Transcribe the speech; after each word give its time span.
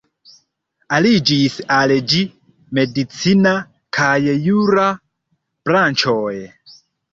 Aliĝis 0.99 1.57
al 1.75 1.93
ĝi 2.13 2.21
medicina 2.79 3.53
kaj 3.99 4.17
jura 4.49 4.89
branĉoj. 5.71 6.37